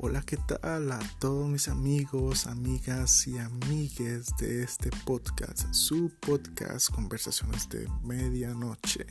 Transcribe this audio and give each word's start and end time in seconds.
Hola, 0.00 0.22
¿qué 0.22 0.36
tal 0.36 0.92
a 0.92 1.00
todos 1.18 1.48
mis 1.48 1.66
amigos, 1.66 2.46
amigas 2.46 3.26
y 3.26 3.36
amigues 3.36 4.28
de 4.38 4.62
este 4.62 4.90
podcast, 5.04 5.74
su 5.74 6.12
podcast 6.20 6.88
Conversaciones 6.90 7.68
de 7.68 7.88
Medianoche? 8.04 9.04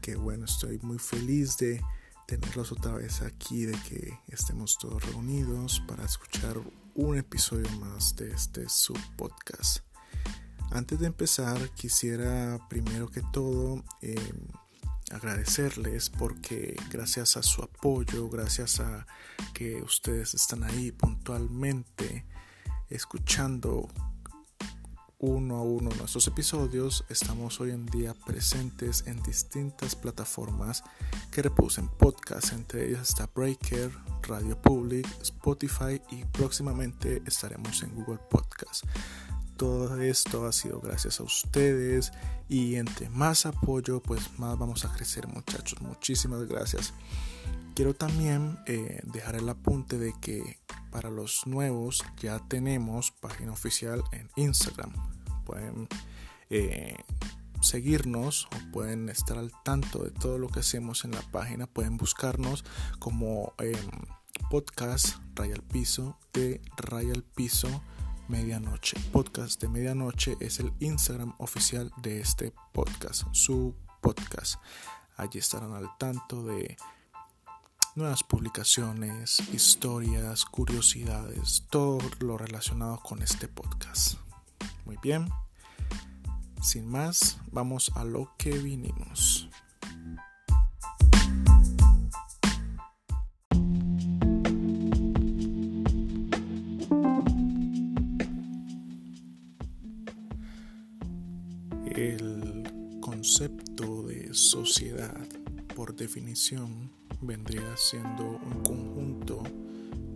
Que 0.00 0.14
bueno, 0.14 0.44
estoy 0.44 0.78
muy 0.82 1.00
feliz 1.00 1.56
de 1.56 1.82
tenerlos 2.28 2.70
otra 2.70 2.92
vez 2.92 3.22
aquí, 3.22 3.64
de 3.64 3.76
que 3.88 4.16
estemos 4.28 4.78
todos 4.78 5.04
reunidos 5.04 5.82
para 5.88 6.04
escuchar 6.04 6.60
un 6.94 7.18
episodio 7.18 7.68
más 7.80 8.14
de 8.14 8.30
este 8.30 8.68
su 8.68 8.94
podcast. 9.16 9.80
Antes 10.70 11.00
de 11.00 11.08
empezar, 11.08 11.58
quisiera 11.70 12.60
primero 12.68 13.08
que 13.08 13.22
todo 13.32 13.82
eh, 14.00 14.32
agradecerles 15.10 16.10
porque 16.10 16.76
gracias 16.90 17.36
a 17.36 17.42
su 17.42 17.62
apoyo, 17.62 18.28
gracias 18.28 18.80
a 18.80 19.06
que 19.54 19.82
ustedes 19.82 20.34
están 20.34 20.64
ahí 20.64 20.92
puntualmente 20.92 22.26
escuchando 22.88 23.88
uno 25.18 25.56
a 25.56 25.62
uno 25.62 25.90
nuestros 25.96 26.26
episodios, 26.26 27.04
estamos 27.08 27.58
hoy 27.60 27.70
en 27.70 27.86
día 27.86 28.14
presentes 28.26 29.04
en 29.06 29.22
distintas 29.22 29.96
plataformas 29.96 30.82
que 31.30 31.42
reproducen 31.42 31.88
podcasts, 31.88 32.52
entre 32.52 32.88
ellas 32.88 33.08
está 33.08 33.26
Breaker, 33.34 33.90
Radio 34.22 34.60
Public, 34.60 35.06
Spotify 35.22 36.00
y 36.10 36.24
próximamente 36.26 37.22
estaremos 37.26 37.82
en 37.82 37.94
Google 37.94 38.20
Podcast. 38.30 38.84
Todo 39.56 40.00
esto 40.00 40.46
ha 40.46 40.52
sido 40.52 40.80
gracias 40.80 41.20
a 41.20 41.22
ustedes 41.22 42.12
y 42.48 42.76
entre 42.76 43.08
más 43.08 43.46
apoyo 43.46 44.00
pues 44.00 44.38
más 44.38 44.58
vamos 44.58 44.84
a 44.84 44.92
crecer 44.92 45.26
muchachos. 45.26 45.80
Muchísimas 45.80 46.46
gracias. 46.46 46.92
Quiero 47.74 47.94
también 47.94 48.58
eh, 48.66 49.00
dejar 49.04 49.36
el 49.36 49.48
apunte 49.48 49.98
de 49.98 50.14
que 50.20 50.58
para 50.90 51.10
los 51.10 51.46
nuevos 51.46 52.04
ya 52.18 52.38
tenemos 52.38 53.10
página 53.10 53.52
oficial 53.52 54.02
en 54.12 54.30
Instagram. 54.36 54.92
Pueden 55.44 55.88
eh, 56.48 56.96
seguirnos 57.60 58.46
o 58.46 58.72
pueden 58.72 59.08
estar 59.08 59.38
al 59.38 59.52
tanto 59.62 60.04
de 60.04 60.10
todo 60.10 60.38
lo 60.38 60.48
que 60.48 60.60
hacemos 60.60 61.04
en 61.04 61.12
la 61.12 61.22
página. 61.32 61.66
Pueden 61.66 61.96
buscarnos 61.96 62.64
como 62.98 63.52
eh, 63.58 63.76
podcast 64.50 65.16
Rayal 65.34 65.62
Piso 65.62 66.18
de 66.32 66.60
Rayal 66.76 67.24
Piso 67.24 67.82
Medianoche. 68.28 68.98
Podcast 69.12 69.60
de 69.60 69.68
Medianoche 69.68 70.36
es 70.40 70.58
el 70.58 70.72
Instagram 70.80 71.34
oficial 71.38 71.92
de 72.02 72.20
este 72.20 72.52
podcast, 72.72 73.24
su 73.32 73.74
podcast. 74.00 74.56
Allí 75.16 75.38
estarán 75.38 75.72
al 75.72 75.88
tanto 75.98 76.42
de 76.42 76.76
nuevas 77.94 78.22
publicaciones, 78.22 79.40
historias, 79.52 80.44
curiosidades, 80.44 81.64
todo 81.70 81.98
lo 82.18 82.36
relacionado 82.36 83.00
con 83.00 83.22
este 83.22 83.48
podcast. 83.48 84.18
Muy 84.84 84.98
bien, 85.02 85.28
sin 86.62 86.88
más, 86.88 87.38
vamos 87.52 87.92
a 87.94 88.04
lo 88.04 88.32
que 88.36 88.50
vinimos. 88.50 89.48
Sociedad, 104.36 105.26
por 105.74 105.96
definición, 105.96 106.92
vendría 107.22 107.74
siendo 107.76 108.24
un 108.24 108.62
conjunto 108.62 109.42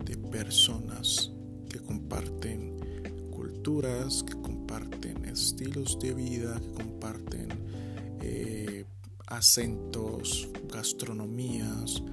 de 0.05 0.15
personas 0.15 1.31
que 1.67 1.79
comparten 1.79 2.79
culturas, 3.31 4.21
que 4.23 4.39
comparten 4.39 5.25
estilos 5.25 5.97
de 5.99 6.13
vida, 6.13 6.59
que 6.59 6.71
comparten 6.71 7.49
eh, 8.21 8.85
acentos, 9.25 10.49
gastronomías, 10.71 12.03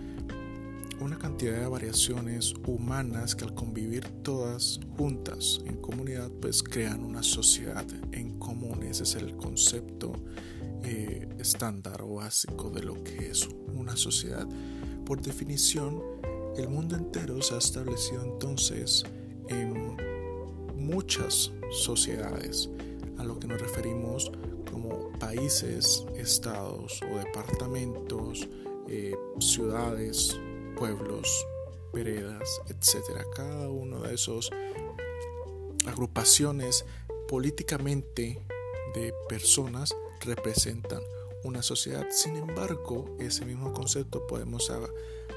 una 1.01 1.19
cantidad 1.19 1.61
de 1.61 1.69
variaciones 1.69 2.55
humanas 2.67 3.37
que 3.37 3.45
al 3.45 3.55
convivir 3.55 4.09
todas 4.23 4.81
juntas 4.97 5.61
en 5.67 5.77
comunidad 5.77 6.31
pues 6.41 6.63
crean 6.63 7.05
una 7.05 7.23
sociedad 7.23 7.87
en 8.13 8.39
común. 8.39 8.83
Ese 8.83 9.03
es 9.03 9.15
el 9.15 9.37
concepto 9.37 10.15
estándar 11.39 12.03
o 12.03 12.15
básico 12.15 12.71
de 12.71 12.83
lo 12.83 13.03
que 13.03 13.31
es 13.31 13.49
una 13.75 13.97
sociedad. 13.97 14.47
Por 15.05 15.21
definición, 15.21 16.03
el 16.57 16.69
mundo 16.69 16.97
entero 16.97 17.41
se 17.43 17.55
ha 17.55 17.59
establecido 17.59 18.23
entonces 18.23 19.05
en 19.49 19.97
muchas 20.75 21.53
sociedades, 21.71 22.71
a 23.19 23.25
lo 23.25 23.39
que 23.39 23.47
nos 23.47 23.61
referimos 23.61 24.31
como 24.71 25.11
países, 25.19 26.05
estados 26.17 27.01
o 27.03 27.19
departamentos, 27.19 28.49
eh, 28.89 29.17
ciudades, 29.41 30.39
pueblos, 30.77 31.47
veredas, 31.93 32.61
etcétera. 32.69 33.25
Cada 33.35 33.69
uno 33.69 34.01
de 34.01 34.15
esos 34.15 34.51
agrupaciones 35.87 36.85
políticamente 37.29 38.41
de 38.95 39.13
personas 39.29 39.95
representan 40.21 41.01
una 41.45 41.63
sociedad. 41.63 42.07
Sin 42.11 42.37
embargo, 42.37 43.17
ese 43.19 43.45
mismo 43.45 43.73
concepto 43.73 44.27
podemos 44.27 44.71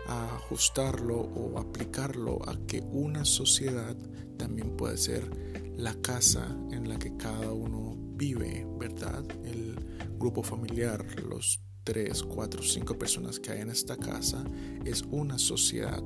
ajustarlo 0.08 1.20
o 1.20 1.60
aplicarlo 1.60 2.40
a 2.48 2.58
que 2.68 2.82
una 2.92 3.26
sociedad 3.26 3.96
también 4.38 4.76
puede 4.76 4.98
ser 4.98 5.30
la 5.78 5.94
casa 6.02 6.58
en 6.72 6.90
la 6.90 6.98
que 6.98 7.16
cada 7.18 7.52
uno 7.52 7.96
vive, 8.16 8.68
¿verdad? 8.80 9.24
El 9.46 9.76
grupo 10.18 10.44
familiar, 10.44 11.06
los 11.22 11.62
tres, 11.84 12.24
cuatro, 12.24 12.62
cinco 12.62 12.98
personas 12.98 13.40
que 13.40 13.52
hay 13.52 13.62
en 13.62 13.70
esta 13.70 13.98
casa 13.98 14.44
es 14.86 15.04
una 15.12 15.38
sociedad. 15.38 16.04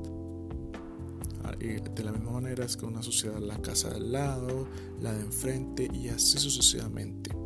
Ah, 1.44 1.56
de 1.58 2.04
la 2.04 2.12
misma 2.12 2.32
manera 2.32 2.66
es 2.66 2.76
que 2.76 2.86
una 2.86 3.04
sociedad 3.04 3.40
la 3.40 3.62
casa 3.62 3.90
del 3.90 4.12
lado, 4.12 4.68
la 5.02 5.14
de 5.14 5.22
enfrente 5.22 5.90
y 5.94 6.08
así 6.08 6.40
sucesivamente. 6.40 7.45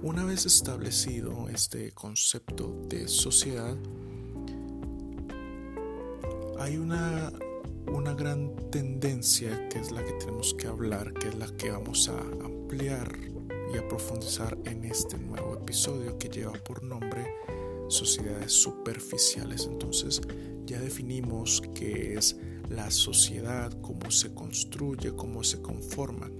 Una 0.00 0.24
vez 0.24 0.46
establecido 0.46 1.48
este 1.48 1.90
concepto 1.90 2.72
de 2.88 3.08
sociedad, 3.08 3.76
hay 6.60 6.76
una, 6.76 7.32
una 7.92 8.14
gran 8.14 8.54
tendencia 8.70 9.68
que 9.68 9.80
es 9.80 9.90
la 9.90 10.04
que 10.04 10.12
tenemos 10.12 10.54
que 10.54 10.68
hablar, 10.68 11.12
que 11.14 11.26
es 11.28 11.34
la 11.34 11.48
que 11.48 11.72
vamos 11.72 12.08
a 12.08 12.16
ampliar 12.44 13.12
y 13.74 13.76
a 13.76 13.88
profundizar 13.88 14.56
en 14.66 14.84
este 14.84 15.18
nuevo 15.18 15.54
episodio 15.54 16.16
que 16.16 16.28
lleva 16.28 16.52
por 16.52 16.84
nombre 16.84 17.34
sociedades 17.88 18.52
superficiales. 18.52 19.66
Entonces 19.68 20.20
ya 20.64 20.78
definimos 20.78 21.60
qué 21.74 22.14
es 22.14 22.36
la 22.68 22.92
sociedad, 22.92 23.72
cómo 23.80 24.12
se 24.12 24.32
construye, 24.32 25.12
cómo 25.16 25.42
se 25.42 25.60
conforma. 25.60 26.30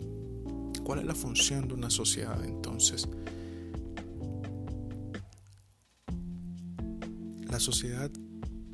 ¿Cuál 0.85 1.01
es 1.01 1.07
la 1.07 1.15
función 1.17 1.67
de 1.67 1.75
una 1.75 1.91
sociedad 1.91 2.43
entonces? 2.45 3.09
La 7.59 7.65
sociedad 7.65 8.09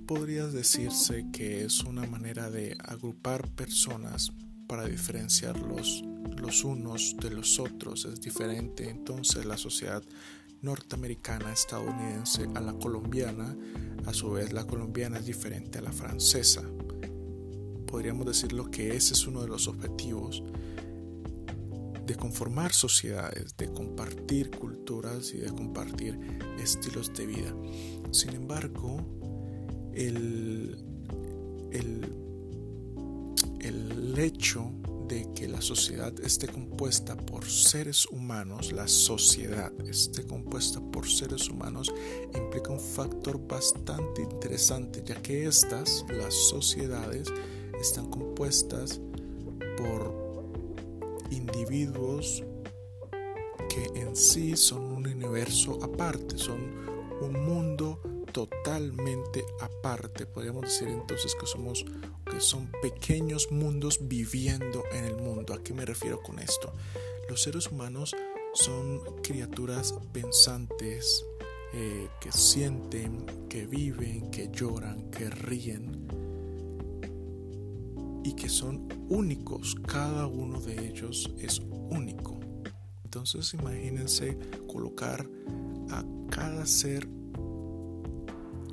podría 0.06 0.46
decirse 0.46 1.24
que 1.32 1.64
es 1.64 1.84
una 1.84 2.04
manera 2.04 2.50
de 2.50 2.76
agrupar 2.84 3.48
personas 3.52 4.30
para 4.66 4.84
diferenciarlos 4.84 6.04
los 6.36 6.64
unos 6.64 7.16
de 7.18 7.30
los 7.30 7.58
otros. 7.58 8.04
Es 8.04 8.20
diferente 8.20 8.90
entonces 8.90 9.46
la 9.46 9.56
sociedad 9.56 10.02
norteamericana 10.60 11.50
estadounidense 11.50 12.46
a 12.54 12.60
la 12.60 12.74
colombiana. 12.74 13.56
A 14.04 14.12
su 14.12 14.32
vez 14.32 14.52
la 14.52 14.66
colombiana 14.66 15.16
es 15.16 15.24
diferente 15.24 15.78
a 15.78 15.80
la 15.80 15.92
francesa. 15.92 16.62
Podríamos 17.86 18.26
decirlo 18.26 18.70
que 18.70 18.94
ese 18.94 19.14
es 19.14 19.26
uno 19.26 19.40
de 19.40 19.48
los 19.48 19.66
objetivos 19.66 20.42
de 22.06 22.14
conformar 22.14 22.72
sociedades, 22.72 23.56
de 23.56 23.72
compartir 23.72 24.50
culturas 24.50 25.32
y 25.32 25.38
de 25.38 25.50
compartir 25.50 26.18
estilos 26.58 27.12
de 27.14 27.26
vida. 27.26 27.54
Sin 28.10 28.34
embargo, 28.34 28.98
el, 29.94 30.76
el, 31.72 32.16
el 33.60 34.18
hecho 34.18 34.70
de 35.08 35.28
que 35.34 35.48
la 35.48 35.60
sociedad 35.60 36.18
esté 36.20 36.48
compuesta 36.48 37.16
por 37.16 37.44
seres 37.44 38.06
humanos, 38.06 38.72
la 38.72 38.88
sociedad 38.88 39.72
esté 39.86 40.26
compuesta 40.26 40.80
por 40.80 41.08
seres 41.08 41.48
humanos, 41.48 41.92
implica 42.34 42.72
un 42.72 42.80
factor 42.80 43.38
bastante 43.46 44.22
interesante, 44.22 45.02
ya 45.04 45.20
que 45.20 45.46
estas, 45.46 46.04
las 46.08 46.34
sociedades, 46.34 47.28
están 47.80 48.08
compuestas 48.08 49.00
por 49.76 50.13
individuos 51.34 52.42
que 53.68 54.00
en 54.00 54.14
sí 54.16 54.56
son 54.56 54.84
un 54.84 55.06
universo 55.06 55.78
aparte, 55.82 56.38
son 56.38 56.60
un 57.20 57.44
mundo 57.44 58.00
totalmente 58.32 59.44
aparte. 59.60 60.26
Podríamos 60.26 60.62
decir 60.62 60.88
entonces 60.88 61.34
que 61.34 61.46
somos 61.46 61.84
que 62.30 62.40
son 62.40 62.70
pequeños 62.82 63.50
mundos 63.52 63.98
viviendo 64.08 64.84
en 64.92 65.04
el 65.04 65.16
mundo. 65.16 65.54
¿A 65.54 65.62
qué 65.62 65.72
me 65.74 65.84
refiero 65.84 66.22
con 66.22 66.38
esto? 66.38 66.72
Los 67.28 67.42
seres 67.42 67.70
humanos 67.70 68.14
son 68.54 69.00
criaturas 69.22 69.94
pensantes, 70.12 71.24
eh, 71.72 72.08
que 72.20 72.32
sienten, 72.32 73.26
que 73.48 73.66
viven, 73.66 74.30
que 74.30 74.48
lloran, 74.50 75.10
que 75.10 75.30
ríen 75.30 76.03
y 78.24 78.32
que 78.32 78.48
son 78.48 78.88
únicos. 79.08 79.76
Cada 79.86 80.26
uno 80.26 80.60
de 80.60 80.88
ellos 80.88 81.30
es 81.38 81.60
único. 81.90 82.40
Entonces 83.04 83.54
imagínense 83.54 84.36
colocar 84.66 85.24
a 85.90 86.04
cada 86.30 86.66
ser, 86.66 87.06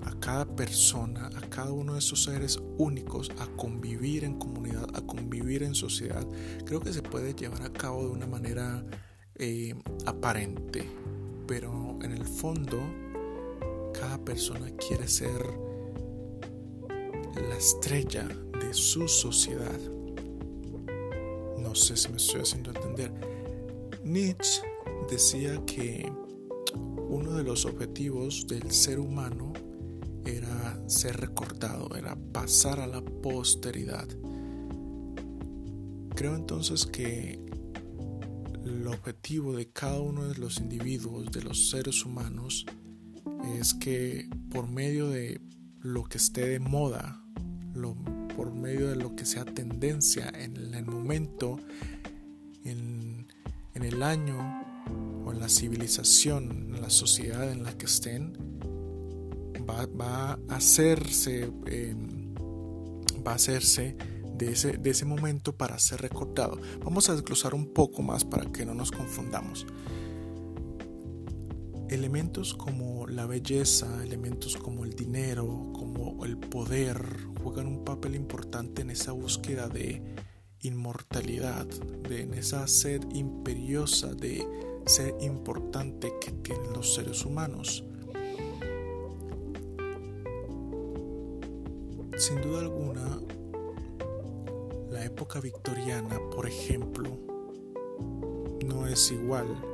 a 0.03 0.19
cada 0.19 0.45
persona, 0.56 1.27
a 1.27 1.42
cada 1.50 1.71
uno 1.71 1.94
de 1.94 2.00
esos 2.00 2.24
seres 2.24 2.59
únicos 2.77 3.30
a 3.38 3.45
convivir 3.57 4.24
en 4.24 4.39
comunidad, 4.39 4.88
a 4.95 5.01
convivir 5.01 5.62
en 5.62 5.75
sociedad. 5.75 6.25
Creo 6.65 6.80
que 6.80 6.94
se 6.94 7.04
puede 7.04 7.36
llevar 7.36 7.62
a 7.62 7.71
cabo 7.71 8.06
de 8.06 8.12
una 8.12 8.25
manera 8.25 8.83
eh, 9.36 9.75
aparente, 10.06 10.89
pero 11.45 12.00
en 12.01 12.12
el 12.13 12.25
fondo 12.25 12.80
cada 13.94 14.18
persona 14.18 14.71
quiere 14.77 15.07
ser 15.07 15.70
la 17.36 17.57
estrella 17.57 18.28
de 18.28 18.74
su 18.74 19.07
sociedad. 19.07 19.80
No 21.57 21.75
sé 21.75 21.95
si 21.95 22.10
me 22.10 22.18
estoy 22.18 22.42
haciendo 22.42 22.72
entender. 22.72 23.12
Nietzsche 24.04 24.62
decía 25.10 25.63
que 25.66 26.12
uno 27.10 27.33
de 27.33 27.44
los 27.44 27.66
objetivos 27.66 28.48
del 28.48 28.72
ser 28.72 29.00
humano 29.00 29.54
era 30.25 30.81
ser 30.88 31.18
recordado, 31.18 31.95
era 31.95 32.16
pasar 32.31 32.80
a 32.80 32.88
la 32.88 33.01
posteridad. 33.01 34.07
Creo 36.16 36.36
entonces 36.36 36.86
que 36.86 37.39
el 38.66 38.88
objetivo 38.88 39.56
de 39.56 39.69
cada 39.69 40.00
uno 40.00 40.28
de 40.28 40.36
los 40.36 40.60
individuos, 40.60 41.31
de 41.31 41.42
los 41.42 41.69
seres 41.69 42.06
humanos, 42.06 42.66
es 43.60 43.74
que 43.74 44.30
por 44.51 44.68
medio 44.68 45.10
de 45.10 45.42
lo 45.80 46.04
que 46.04 46.18
esté 46.18 46.48
de 46.48 46.60
moda, 46.60 47.20
por 48.35 48.53
medio 48.53 48.89
de 48.89 48.95
lo 48.95 49.15
que 49.15 49.25
sea 49.25 49.45
tendencia 49.45 50.31
en 50.35 50.73
el 50.73 50.85
momento, 50.85 51.57
en, 52.63 53.27
el 53.73 54.03
año 54.03 54.38
o 55.25 55.31
en 55.31 55.39
la 55.39 55.50
civilización, 55.50 56.75
en 56.75 56.81
la 56.81 56.91
sociedad 56.91 57.51
en 57.51 57.63
la 57.63 57.75
que 57.75 57.85
estén, 57.85 58.38
va, 59.68 60.38
a 60.50 60.56
hacerse, 60.56 61.51
em, 61.65 62.35
va 63.25 63.31
a 63.31 63.35
hacerse 63.35 63.95
de 64.38 64.51
ese, 64.51 64.77
de 64.77 64.89
ese 64.89 65.06
momento 65.06 65.56
para 65.56 65.79
ser 65.79 66.01
recordado. 66.01 66.59
Vamos 66.83 67.09
a 67.09 67.13
desglosar 67.13 67.56
un 67.56 67.73
poco 67.73 68.03
más 68.03 68.23
para 68.23 68.51
que 68.51 68.65
no 68.65 68.75
nos 68.75 68.91
confundamos. 68.91 69.65
Elementos 71.91 72.53
como 72.53 73.05
la 73.05 73.25
belleza, 73.25 74.01
elementos 74.01 74.55
como 74.55 74.85
el 74.85 74.95
dinero, 74.95 75.73
como 75.73 76.23
el 76.23 76.38
poder, 76.38 76.97
juegan 77.43 77.67
un 77.67 77.83
papel 77.83 78.15
importante 78.15 78.81
en 78.81 78.91
esa 78.91 79.11
búsqueda 79.11 79.67
de 79.67 80.01
inmortalidad, 80.61 81.65
de 81.65 82.21
en 82.21 82.33
esa 82.35 82.65
sed 82.67 83.01
imperiosa 83.13 84.13
de 84.13 84.47
ser 84.85 85.13
importante 85.19 86.13
que 86.21 86.31
tienen 86.31 86.71
los 86.71 86.93
seres 86.93 87.25
humanos. 87.25 87.83
Sin 92.17 92.39
duda 92.39 92.61
alguna, 92.61 93.19
la 94.89 95.03
época 95.03 95.41
victoriana, 95.41 96.21
por 96.33 96.47
ejemplo, 96.47 97.19
no 98.65 98.87
es 98.87 99.11
igual 99.11 99.70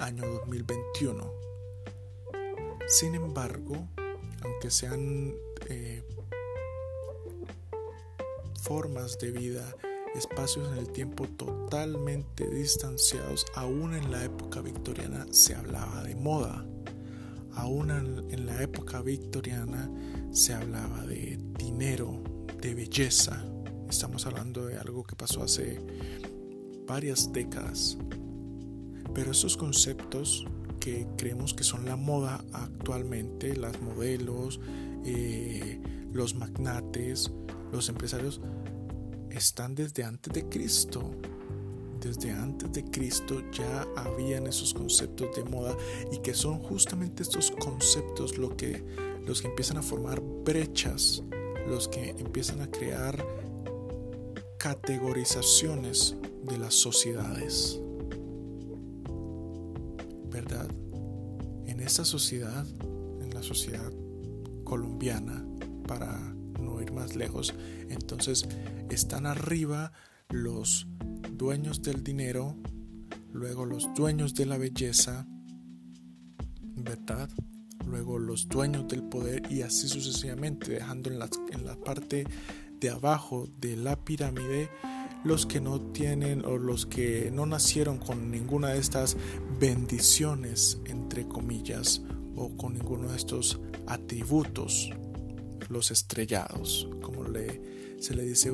año 0.00 0.26
2021. 0.26 1.32
Sin 2.88 3.14
embargo, 3.14 3.88
aunque 4.42 4.70
sean 4.70 5.34
eh, 5.68 6.02
formas 8.62 9.18
de 9.18 9.30
vida, 9.30 9.64
espacios 10.14 10.68
en 10.72 10.78
el 10.78 10.90
tiempo 10.90 11.28
totalmente 11.28 12.48
distanciados, 12.48 13.46
aún 13.54 13.94
en 13.94 14.10
la 14.10 14.24
época 14.24 14.60
victoriana 14.60 15.26
se 15.30 15.54
hablaba 15.54 16.02
de 16.02 16.16
moda. 16.16 16.66
Aún 17.54 17.90
en 17.90 18.46
la 18.46 18.62
época 18.62 19.02
victoriana 19.02 19.90
se 20.32 20.54
hablaba 20.54 21.04
de 21.04 21.38
dinero, 21.58 22.22
de 22.60 22.74
belleza. 22.74 23.44
Estamos 23.88 24.24
hablando 24.26 24.66
de 24.66 24.78
algo 24.78 25.04
que 25.04 25.16
pasó 25.16 25.42
hace 25.42 25.80
varias 26.86 27.32
décadas. 27.32 27.98
Pero 29.14 29.32
esos 29.32 29.56
conceptos 29.56 30.46
que 30.80 31.06
creemos 31.16 31.54
que 31.54 31.62
son 31.62 31.84
la 31.84 31.96
moda 31.96 32.42
actualmente, 32.52 33.56
las 33.56 33.80
modelos, 33.82 34.60
eh, 35.04 35.80
los 36.12 36.34
magnates, 36.34 37.30
los 37.72 37.88
empresarios, 37.88 38.40
están 39.30 39.74
desde 39.74 40.04
antes 40.04 40.32
de 40.32 40.48
Cristo. 40.48 41.10
Desde 42.00 42.30
antes 42.30 42.72
de 42.72 42.82
Cristo 42.84 43.42
ya 43.52 43.86
habían 43.94 44.46
esos 44.46 44.72
conceptos 44.72 45.36
de 45.36 45.44
moda 45.44 45.76
y 46.10 46.18
que 46.18 46.32
son 46.32 46.58
justamente 46.58 47.22
estos 47.22 47.50
conceptos 47.50 48.38
lo 48.38 48.56
que, 48.56 48.82
los 49.26 49.42
que 49.42 49.48
empiezan 49.48 49.76
a 49.76 49.82
formar 49.82 50.20
brechas, 50.20 51.22
los 51.68 51.88
que 51.88 52.10
empiezan 52.18 52.62
a 52.62 52.70
crear 52.70 53.22
categorizaciones 54.58 56.16
de 56.42 56.58
las 56.58 56.74
sociedades. 56.74 57.80
En 61.66 61.80
esta 61.80 62.04
sociedad, 62.04 62.66
en 63.20 63.30
la 63.34 63.42
sociedad 63.42 63.92
colombiana, 64.64 65.44
para 65.86 66.18
no 66.60 66.80
ir 66.80 66.92
más 66.92 67.16
lejos, 67.16 67.54
entonces 67.88 68.48
están 68.90 69.26
arriba 69.26 69.92
los 70.28 70.86
dueños 71.32 71.82
del 71.82 72.02
dinero, 72.02 72.56
luego 73.32 73.66
los 73.66 73.92
dueños 73.94 74.34
de 74.34 74.46
la 74.46 74.58
belleza, 74.58 75.26
¿verdad? 76.74 77.28
Luego 77.86 78.18
los 78.18 78.48
dueños 78.48 78.86
del 78.88 79.02
poder 79.02 79.50
y 79.50 79.62
así 79.62 79.88
sucesivamente, 79.88 80.72
dejando 80.72 81.10
en 81.10 81.18
la, 81.18 81.28
en 81.50 81.64
la 81.64 81.76
parte 81.76 82.24
de 82.78 82.90
abajo 82.90 83.48
de 83.60 83.76
la 83.76 83.96
pirámide 84.04 84.70
los 85.24 85.46
que 85.46 85.60
no 85.60 85.80
tienen 85.80 86.44
o 86.44 86.56
los 86.58 86.86
que 86.86 87.30
no 87.32 87.46
nacieron 87.46 87.98
con 87.98 88.30
ninguna 88.30 88.68
de 88.68 88.78
estas 88.78 89.16
bendiciones, 89.58 90.78
entre 90.86 91.26
comillas, 91.26 92.02
o 92.36 92.56
con 92.56 92.74
ninguno 92.74 93.08
de 93.10 93.16
estos 93.16 93.60
atributos, 93.86 94.90
los 95.68 95.90
estrellados, 95.90 96.88
como 97.02 97.24
le, 97.24 97.98
se 98.00 98.14
le 98.14 98.24
dice 98.24 98.50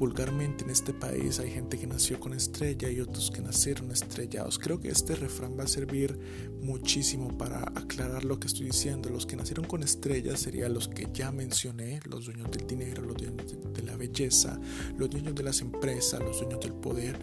vulgarmente 0.00 0.64
en 0.64 0.70
este 0.70 0.94
país 0.94 1.40
hay 1.40 1.50
gente 1.50 1.78
que 1.78 1.86
nació 1.86 2.18
con 2.18 2.32
estrella 2.32 2.90
y 2.90 3.00
otros 3.00 3.30
que 3.30 3.42
nacieron 3.42 3.90
estrellados. 3.90 4.58
Creo 4.58 4.80
que 4.80 4.88
este 4.88 5.14
refrán 5.14 5.58
va 5.58 5.64
a 5.64 5.68
servir 5.68 6.18
muchísimo 6.62 7.36
para 7.36 7.60
aclarar 7.74 8.24
lo 8.24 8.40
que 8.40 8.46
estoy 8.46 8.66
diciendo. 8.66 9.10
Los 9.10 9.26
que 9.26 9.36
nacieron 9.36 9.66
con 9.66 9.82
estrellas 9.82 10.40
serían 10.40 10.72
los 10.72 10.88
que 10.88 11.06
ya 11.12 11.30
mencioné, 11.30 12.00
los 12.08 12.24
dueños 12.24 12.50
del 12.50 12.66
dinero, 12.66 13.02
los 13.02 13.18
dueños 13.18 13.44
de, 13.74 13.82
la 13.82 13.94
belleza, 13.96 14.58
los 14.96 15.10
dueños 15.10 15.34
de 15.34 15.42
las 15.42 15.60
empresas, 15.60 16.18
los 16.20 16.38
dueños 16.38 16.60
del 16.60 16.72
poder. 16.72 17.18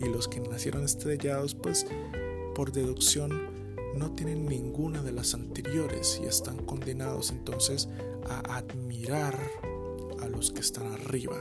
Y 0.00 0.08
los 0.08 0.26
que 0.26 0.40
nacieron 0.40 0.84
estrellados, 0.84 1.54
pues 1.54 1.86
por 2.56 2.72
deducción 2.72 3.30
no 3.96 4.10
tienen 4.16 4.44
ninguna 4.44 5.02
de 5.04 5.12
las 5.12 5.34
anteriores 5.34 6.20
y 6.20 6.26
están 6.26 6.56
condenados 6.64 7.30
entonces 7.30 7.88
a 8.28 8.56
admirar 8.56 9.38
a 10.20 10.26
los 10.26 10.50
que 10.50 10.60
están 10.60 10.92
arriba. 10.92 11.36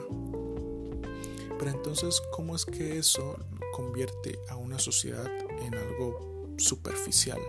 Pero 1.60 1.72
entonces, 1.72 2.22
¿cómo 2.32 2.56
es 2.56 2.66
que 2.66 2.98
eso 2.98 3.38
convierte 3.74 4.40
a 4.50 4.58
una 4.58 4.80
sociedad 4.80 5.30
en 5.62 5.76
algo 5.76 6.54
superficial? 6.58 7.40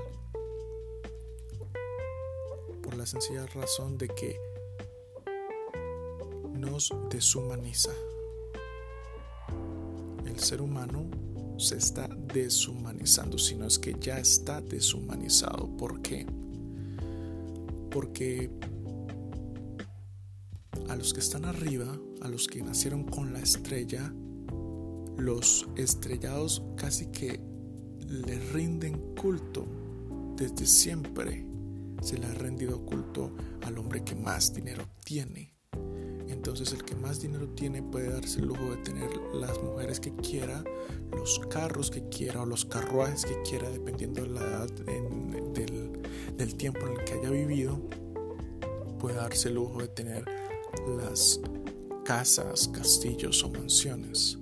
Por 2.83 2.97
la 2.97 3.07
sencilla 3.07 3.47
razón 3.47 3.99
de 3.99 4.09
que 4.09 4.41
nos 6.53 6.93
deshumaniza. 7.11 7.93
El 10.27 10.38
ser 10.41 10.62
humano 10.62 11.11
se 11.59 11.77
está 11.77 12.09
deshumanizando, 12.09 13.37
sino 13.37 13.67
es 13.67 13.79
que 13.79 13.95
ya 14.00 14.19
está 14.19 14.61
deshumanizado. 14.61 15.69
¿Por 15.77 16.00
qué? 16.03 16.27
Porque 17.91 18.50
a 20.88 20.97
los 20.97 21.12
que 21.12 21.21
están 21.21 21.45
arriba, 21.45 21.99
a 22.23 22.29
los 22.29 22.49
que 22.49 22.63
nacieron 22.63 23.05
con 23.05 23.33
la 23.33 23.41
estrella, 23.41 24.13
los 25.17 25.69
estrellados 25.77 26.63
casi 26.77 27.07
que 27.07 27.41
le 28.07 28.39
rinden 28.53 29.15
culto 29.15 29.67
desde 30.37 30.67
siempre. 30.67 31.45
Se 32.03 32.17
le 32.17 32.27
ha 32.27 32.35
rendido 32.35 32.85
culto 32.85 33.33
al 33.63 33.77
hombre 33.79 34.05
que 34.05 34.15
más 34.15 34.55
dinero 34.55 34.85
tiene. 35.05 35.55
Entonces 36.29 36.73
el 36.73 36.85
que 36.85 36.95
más 36.95 37.21
dinero 37.21 37.49
tiene 37.49 37.83
puede 37.83 38.11
darse 38.11 38.41
el 38.41 38.47
lujo 38.47 38.71
de 38.71 38.77
tener 38.79 39.11
las 39.35 39.61
mujeres 39.63 39.99
que 39.99 40.15
quiera, 40.15 40.63
los 41.11 41.41
carros 41.51 41.91
que 41.91 42.09
quiera 42.09 42.43
o 42.43 42.47
los 42.47 42.65
carruajes 42.65 43.25
que 43.25 43.43
quiera, 43.43 43.69
dependiendo 43.71 44.23
de 44.23 44.29
la 44.29 44.41
edad 44.41 44.71
del, 44.71 46.03
del 46.37 46.55
tiempo 46.55 46.81
en 46.87 46.99
el 46.99 47.05
que 47.05 47.15
haya 47.15 47.31
vivido. 47.31 47.81
Puede 49.01 49.17
darse 49.17 49.49
el 49.49 49.55
lujo 49.55 49.81
de 49.81 49.89
tener 49.89 50.25
las 50.97 51.41
casas, 52.09 52.69
castillos 52.69 53.45
o 53.45 53.50
mansiones. 53.50 54.38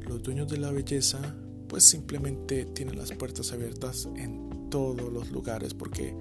Los 0.00 0.20
dueños 0.20 0.48
de 0.48 0.58
la 0.58 0.72
belleza 0.72 1.20
pues 1.68 1.84
simplemente 1.84 2.64
tienen 2.64 2.98
las 2.98 3.12
puertas 3.12 3.52
abiertas 3.52 4.08
en 4.16 4.68
todos 4.68 5.12
los 5.12 5.30
lugares 5.30 5.74
porque 5.74 6.12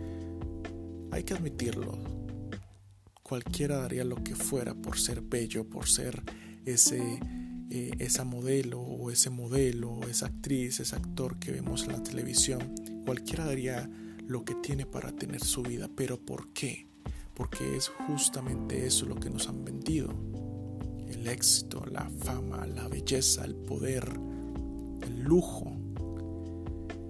hay 1.09 1.23
que 1.23 1.33
admitirlo, 1.33 1.97
cualquiera 3.23 3.77
daría 3.77 4.03
lo 4.03 4.17
que 4.23 4.35
fuera 4.35 4.75
por 4.75 4.99
ser 4.99 5.21
bello, 5.21 5.67
por 5.67 5.89
ser 5.89 6.21
ese, 6.63 7.19
eh, 7.71 7.89
esa 7.97 8.23
modelo 8.23 8.79
o 8.79 9.09
ese 9.09 9.31
modelo, 9.31 9.93
o 9.93 10.03
esa 10.07 10.27
actriz, 10.27 10.79
ese 10.79 10.95
actor 10.95 11.39
que 11.39 11.51
vemos 11.51 11.85
en 11.85 11.93
la 11.93 12.03
televisión. 12.03 12.75
Cualquiera 13.03 13.45
daría 13.45 13.89
lo 14.27 14.45
que 14.45 14.53
tiene 14.53 14.85
para 14.85 15.11
tener 15.11 15.43
su 15.43 15.63
vida. 15.63 15.89
¿Pero 15.95 16.23
por 16.23 16.53
qué? 16.53 16.90
Porque 17.41 17.75
es 17.75 17.87
justamente 17.87 18.85
eso 18.85 19.07
lo 19.07 19.15
que 19.15 19.31
nos 19.31 19.47
han 19.47 19.65
vendido. 19.65 20.13
El 21.09 21.27
éxito, 21.27 21.83
la 21.89 22.07
fama, 22.07 22.67
la 22.67 22.87
belleza, 22.87 23.43
el 23.43 23.55
poder, 23.55 24.07
el 25.01 25.23
lujo. 25.23 25.75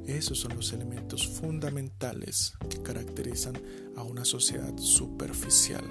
Esos 0.05 0.39
son 0.39 0.55
los 0.55 0.71
elementos 0.71 1.27
fundamentales 1.27 2.53
que 2.69 2.81
caracterizan 2.81 3.55
a 3.97 4.03
una 4.03 4.23
sociedad 4.23 4.73
superficial. 4.77 5.83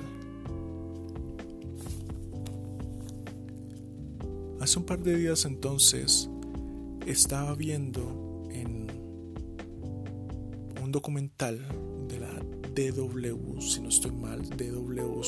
Hace 4.59 4.78
un 4.78 4.87
par 4.87 5.02
de 5.02 5.16
días 5.16 5.44
entonces 5.44 6.30
estaba 7.06 7.54
viendo 7.56 8.49
en 8.50 8.87
un 10.82 10.90
documental 10.90 11.61
de 12.09 12.20
la 12.20 12.39
DW, 12.74 13.60
si 13.60 13.80
no 13.80 13.88
estoy 13.88 14.12
mal, 14.12 14.42
DW 14.48 15.20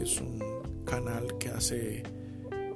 es 0.00 0.20
un, 0.20 0.42
canal 0.84 1.36
que 1.36 1.50
hace 1.50 2.02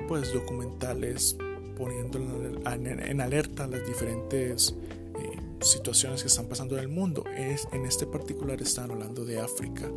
pues 0.06 0.34
documentales 0.34 1.34
poniendo 1.78 2.18
en, 2.18 3.20
alerta 3.22 3.66
las 3.66 3.86
diferentes 3.86 4.74
eh, 5.18 5.36
situaciones 5.62 6.20
que 6.20 6.28
están 6.28 6.46
pasando 6.46 6.76
en 6.76 6.82
el 6.82 6.88
mundo. 6.88 7.24
Es, 7.34 7.66
en 7.72 7.86
este 7.86 8.06
particular 8.06 8.60
están 8.60 8.90
hablando 8.90 9.24
de 9.24 9.40
África 9.40 9.90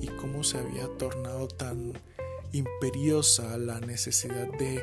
y 0.00 0.06
cómo 0.06 0.44
se 0.44 0.58
había 0.58 0.86
tornado 0.96 1.48
tan 1.48 1.92
imperiosa 2.52 3.58
la 3.58 3.80
necesidad 3.80 4.48
de 4.58 4.82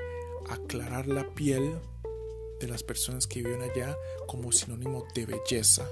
aclarar 0.49 1.07
la 1.07 1.33
piel 1.33 1.79
de 2.59 2.67
las 2.67 2.83
personas 2.83 3.27
que 3.27 3.41
viven 3.41 3.61
allá 3.61 3.97
como 4.27 4.51
sinónimo 4.51 5.05
de 5.15 5.25
belleza. 5.25 5.87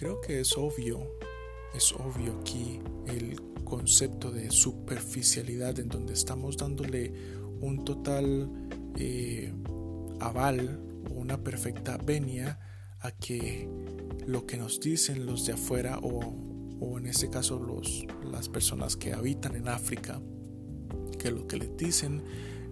Creo 0.00 0.18
que 0.22 0.40
es 0.40 0.56
obvio, 0.56 1.18
es 1.74 1.92
obvio 1.92 2.40
aquí 2.40 2.80
el 3.06 3.38
concepto 3.64 4.30
de 4.30 4.50
superficialidad 4.50 5.78
en 5.78 5.90
donde 5.90 6.14
estamos 6.14 6.56
dándole 6.56 7.12
un 7.60 7.84
total 7.84 8.50
eh, 8.96 9.52
aval 10.18 10.80
o 11.10 11.12
una 11.12 11.44
perfecta 11.44 11.98
venia 11.98 12.58
a 13.00 13.10
que 13.10 13.68
lo 14.26 14.46
que 14.46 14.56
nos 14.56 14.80
dicen 14.80 15.26
los 15.26 15.44
de 15.44 15.52
afuera 15.52 15.98
o, 15.98 16.34
o 16.80 16.98
en 16.98 17.04
este 17.04 17.28
caso 17.28 17.58
los, 17.58 18.06
las 18.24 18.48
personas 18.48 18.96
que 18.96 19.12
habitan 19.12 19.54
en 19.54 19.68
África 19.68 20.18
que 21.18 21.30
lo 21.30 21.46
que 21.46 21.58
les 21.58 21.76
dicen 21.76 22.24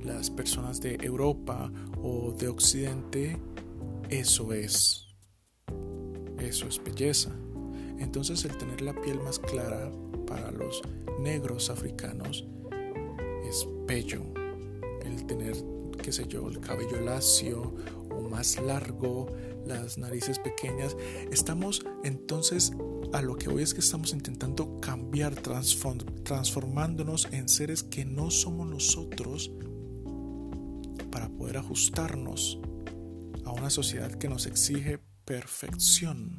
las 0.02 0.30
personas 0.30 0.80
de 0.80 0.96
Europa 1.02 1.70
o 2.02 2.32
de 2.32 2.48
Occidente, 2.48 3.36
eso 4.08 4.54
es. 4.54 5.07
Eso 6.40 6.66
es 6.66 6.82
belleza. 6.82 7.30
Entonces 7.98 8.44
el 8.44 8.56
tener 8.56 8.80
la 8.80 8.94
piel 9.00 9.20
más 9.20 9.38
clara 9.38 9.90
para 10.26 10.50
los 10.52 10.82
negros 11.18 11.70
africanos 11.70 12.46
es 13.48 13.66
bello. 13.86 14.22
El 15.04 15.26
tener, 15.26 15.56
qué 16.02 16.12
sé 16.12 16.26
yo, 16.28 16.48
el 16.48 16.60
cabello 16.60 17.00
lacio 17.00 17.74
o 18.10 18.28
más 18.28 18.60
largo, 18.60 19.26
las 19.66 19.98
narices 19.98 20.38
pequeñas. 20.38 20.96
Estamos 21.32 21.84
entonces 22.04 22.72
a 23.12 23.22
lo 23.22 23.36
que 23.36 23.48
hoy 23.48 23.62
es 23.62 23.74
que 23.74 23.80
estamos 23.80 24.12
intentando 24.12 24.80
cambiar, 24.80 25.34
transformándonos 25.34 27.26
en 27.32 27.48
seres 27.48 27.82
que 27.82 28.04
no 28.04 28.30
somos 28.30 28.68
nosotros 28.68 29.50
para 31.10 31.28
poder 31.30 31.56
ajustarnos 31.56 32.60
a 33.44 33.52
una 33.52 33.70
sociedad 33.70 34.12
que 34.12 34.28
nos 34.28 34.46
exige 34.46 35.00
perfección. 35.28 36.34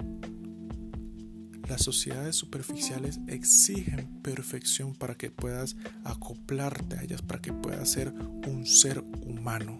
Las 1.69 1.83
sociedades 1.83 2.35
superficiales 2.35 3.19
exigen 3.27 4.19
perfección 4.23 4.95
para 4.95 5.13
que 5.13 5.29
puedas 5.29 5.75
acoplarte 6.03 6.97
a 6.97 7.03
ellas, 7.03 7.21
para 7.21 7.39
que 7.39 7.53
puedas 7.53 7.87
ser 7.87 8.11
un 8.11 8.65
ser 8.65 9.03
humano. 9.27 9.79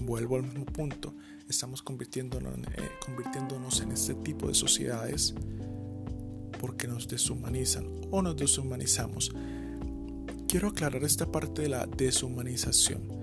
Vuelvo 0.00 0.36
al 0.36 0.44
mismo 0.44 0.64
punto, 0.64 1.14
estamos 1.46 1.82
convirtiéndonos, 1.82 2.56
eh, 2.56 2.88
convirtiéndonos 3.04 3.82
en 3.82 3.92
este 3.92 4.14
tipo 4.14 4.48
de 4.48 4.54
sociedades 4.54 5.34
porque 6.58 6.88
nos 6.88 7.08
deshumanizan 7.08 7.86
o 8.10 8.22
nos 8.22 8.34
deshumanizamos. 8.34 9.30
Quiero 10.48 10.68
aclarar 10.68 11.04
esta 11.04 11.30
parte 11.30 11.60
de 11.60 11.68
la 11.68 11.86
deshumanización. 11.86 13.21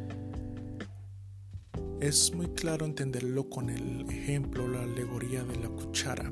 Es 2.00 2.34
muy 2.34 2.48
claro 2.48 2.86
entenderlo 2.86 3.50
con 3.50 3.70
el 3.70 4.10
ejemplo, 4.10 4.70
la 4.70 4.84
alegoría 4.84 5.44
de 5.44 5.58
la 5.58 5.68
cuchara. 5.68 6.32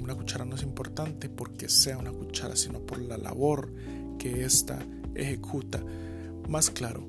Una 0.00 0.16
cuchara 0.16 0.44
no 0.44 0.56
es 0.56 0.64
importante 0.64 1.28
porque 1.28 1.68
sea 1.68 1.96
una 1.96 2.10
cuchara, 2.10 2.56
sino 2.56 2.80
por 2.80 2.98
la 2.98 3.16
labor 3.16 3.72
que 4.18 4.44
ésta 4.44 4.84
ejecuta. 5.14 5.80
Más 6.48 6.70
claro, 6.70 7.06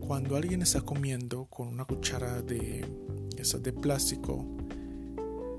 cuando 0.00 0.34
alguien 0.34 0.62
está 0.62 0.80
comiendo 0.80 1.46
con 1.46 1.68
una 1.68 1.84
cuchara 1.84 2.42
de 2.42 2.84
esas 3.38 3.62
de 3.62 3.72
plástico 3.72 4.44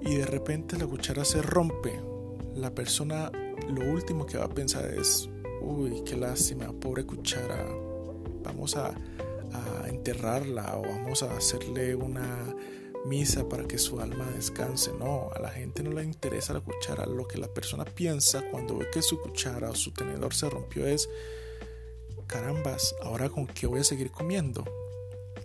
y 0.01 0.15
de 0.15 0.25
repente 0.25 0.77
la 0.77 0.87
cuchara 0.87 1.23
se 1.23 1.41
rompe 1.41 1.97
la 2.53 2.75
persona 2.75 3.31
lo 3.69 3.89
último 3.89 4.25
que 4.25 4.37
va 4.37 4.45
a 4.45 4.49
pensar 4.49 4.93
es, 4.93 5.29
uy, 5.61 6.03
qué 6.05 6.17
lástima, 6.17 6.73
pobre 6.73 7.05
cuchara, 7.05 7.65
vamos 8.43 8.75
a, 8.75 8.93
enterrarla 9.87 10.77
o 10.77 10.81
vamos 10.81 11.23
a 11.23 11.35
hacerle 11.35 11.95
una 11.95 12.55
misa 13.05 13.47
para 13.47 13.65
que 13.65 13.77
su 13.77 13.99
alma 13.99 14.25
descanse. 14.31 14.91
No, 14.93 15.29
a 15.33 15.39
la 15.39 15.49
gente 15.49 15.83
no 15.83 15.91
le 15.91 16.03
interesa 16.03 16.53
la 16.53 16.61
cuchara. 16.61 17.05
Lo 17.05 17.27
que 17.27 17.37
la 17.37 17.47
persona 17.47 17.85
piensa 17.85 18.43
cuando 18.49 18.77
ve 18.77 18.87
que 18.91 19.01
su 19.01 19.21
cuchara 19.21 19.69
o 19.69 19.75
su 19.75 19.91
tenedor 19.91 20.33
se 20.33 20.49
rompió 20.49 20.87
es, 20.87 21.09
carambas, 22.27 22.95
ahora 23.01 23.29
con 23.29 23.47
qué 23.47 23.67
voy 23.67 23.81
a 23.81 23.83
seguir 23.83 24.11
comiendo. 24.11 24.65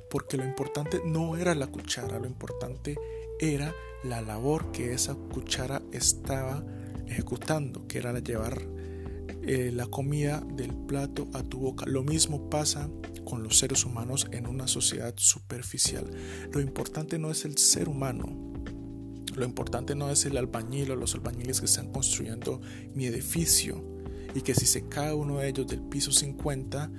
Porque 0.09 0.37
lo 0.37 0.45
importante 0.45 1.01
no 1.05 1.37
era 1.37 1.55
la 1.55 1.69
cuchara, 1.69 2.19
lo 2.19 2.27
importante 2.27 2.97
era 3.39 3.75
la 4.03 4.21
labor 4.23 4.73
que 4.73 4.93
esa 4.93 5.15
cuchara 5.15 5.83
estaba 5.93 6.65
ejecutando, 7.07 7.87
que 7.87 7.99
era 7.99 8.19
llevar 8.19 8.63
eh, 9.43 9.71
la 9.73 9.87
comida 9.87 10.45
del 10.55 10.75
plato 10.75 11.29
a 11.33 11.43
tu 11.43 11.59
boca. 11.59 11.87
Lo 11.87 12.03
mismo 12.03 12.51
pasa 12.51 12.91
con 13.25 13.43
los 13.43 13.59
seres 13.59 13.85
humanos 13.85 14.27
en 14.33 14.47
una 14.47 14.69
sociedad 14.69 15.15
superficial. 15.17 16.05
Lo 16.53 16.61
importante 16.61 17.19
no 17.19 17.31
es 17.31 17.45
el 17.45 17.57
ser 17.57 17.89
humano. 17.89 18.27
Lo 19.35 19.45
importante 19.45 19.95
no 19.95 20.11
es 20.11 20.27
el 20.27 20.37
albañil 20.37 20.91
o 20.91 20.97
los 20.97 21.15
albañiles 21.15 21.61
que 21.61 21.67
están 21.67 21.91
construyendo 21.93 22.61
mi 22.95 23.07
edificio 23.07 23.83
y 24.35 24.43
que 24.43 24.55
si 24.55 24.67
se 24.67 24.89
cae 24.89 25.15
uno 25.15 25.39
de 25.39 25.49
ellos 25.49 25.67
del 25.67 25.81
piso 25.81 26.13
50 26.13 26.91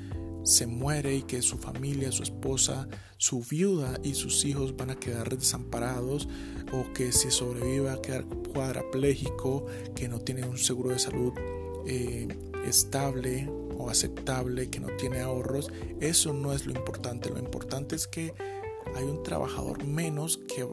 se 0.44 0.66
muere 0.66 1.16
y 1.16 1.22
que 1.22 1.42
su 1.42 1.58
familia, 1.58 2.12
su 2.12 2.24
esposa, 2.24 2.88
su 3.18 3.42
viuda 3.44 4.00
y 4.04 4.16
sus 4.16 4.44
hijos 4.46 4.76
van 4.76 4.90
a 4.90 4.96
quedar 4.96 5.38
desamparados 5.38 6.28
o 6.72 6.92
que 6.94 7.12
si 7.12 7.30
sobrevive 7.30 7.92
a 7.92 8.02
quedar 8.02 8.26
cuadrapléjico, 8.26 9.68
que 9.96 10.08
no 10.08 10.20
tiene 10.20 10.48
un 10.48 10.58
seguro 10.58 10.90
de 10.90 11.00
salud 11.00 11.34
eh, 11.88 12.28
estable 12.66 13.50
o 13.78 13.90
aceptable, 13.90 14.70
que 14.70 14.80
no 14.80 14.88
tiene 14.98 15.20
ahorros, 15.20 15.72
eso 16.00 16.34
no 16.34 16.54
es 16.54 16.66
lo 16.66 16.74
importante. 16.74 17.30
Lo 17.30 17.40
importante 17.40 17.96
es 17.96 18.08
que 18.08 18.34
hay 18.96 19.04
un 19.04 19.24
trabajador 19.24 19.86
menos 19.86 20.38
que, 20.38 20.68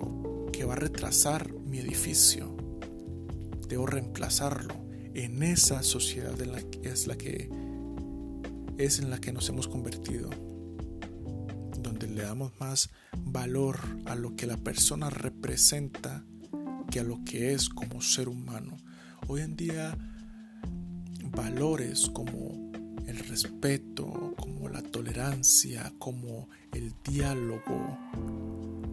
que 0.53 0.65
va 0.65 0.75
a 0.75 0.77
retrasar 0.77 1.53
mi 1.53 1.79
edificio. 1.79 2.55
Debo 3.69 3.87
reemplazarlo. 3.87 4.75
En 5.15 5.43
esa 5.43 5.83
sociedad 5.83 6.39
la, 6.39 6.63
es 6.83 7.07
la 7.07 7.17
que 7.17 7.51
es 8.79 9.01
en 9.01 9.11
la 9.11 9.21
que 9.21 9.33
nos 9.33 9.49
hemos 9.49 9.67
convertido, 9.67 10.31
donde 11.83 12.07
le 12.07 12.23
damos 12.23 12.53
más 12.61 12.91
valor 13.17 13.81
a 14.07 14.15
lo 14.15 14.37
que 14.37 14.47
la 14.47 14.57
persona 14.57 15.11
representa 15.11 16.25
que 16.91 17.01
a 17.01 17.03
lo 17.03 17.25
que 17.25 17.53
es 17.53 17.69
como 17.69 18.01
ser 18.01 18.29
humano. 18.29 18.77
Hoy 19.27 19.43
en 19.43 19.57
día 19.57 19.99
valores 21.39 22.11
como 22.13 22.73
el 23.07 23.17
respeto, 23.29 24.35
como 24.37 24.69
la 24.69 24.83
tolerancia, 24.83 25.93
como 25.97 26.49
el 26.73 26.95
diálogo, 27.05 27.97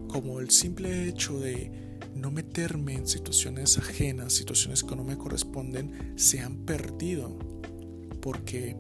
como 0.08 0.40
el 0.40 0.52
simple 0.52 1.08
hecho 1.08 1.40
de 1.40 1.98
no 2.14 2.30
meterme 2.30 2.94
en 2.94 3.08
situaciones 3.08 3.80
ajenas, 3.80 4.34
situaciones 4.34 4.84
que 4.84 4.96
no 4.96 5.04
me 5.04 5.18
corresponden, 5.18 6.14
se 6.18 6.42
han 6.42 6.58
perdido. 6.66 7.36
Porque 8.22 8.78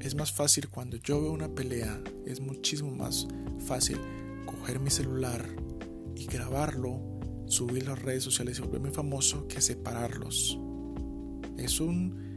es 0.00 0.14
más 0.14 0.32
fácil 0.32 0.70
cuando 0.70 0.96
yo 0.96 1.20
veo 1.20 1.32
una 1.32 1.54
pelea, 1.54 2.02
es 2.24 2.40
muchísimo 2.40 2.92
más 2.92 3.28
fácil 3.66 3.98
coger 4.46 4.80
mi 4.80 4.88
celular 4.88 5.46
y 6.16 6.24
grabarlo, 6.24 6.98
subir 7.46 7.86
las 7.86 8.00
redes 8.00 8.24
sociales 8.24 8.58
y 8.58 8.62
volverme 8.62 8.90
famoso 8.90 9.46
que 9.48 9.60
separarlos. 9.60 10.58
Es 11.58 11.78
un 11.78 12.31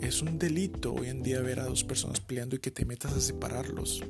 es 0.00 0.22
un 0.22 0.38
delito 0.38 0.94
hoy 0.94 1.08
en 1.08 1.22
día 1.22 1.40
ver 1.40 1.60
a 1.60 1.64
dos 1.64 1.84
personas 1.84 2.20
peleando 2.20 2.56
y 2.56 2.58
que 2.60 2.70
te 2.70 2.84
metas 2.84 3.12
a 3.12 3.20
separarlos. 3.20 4.04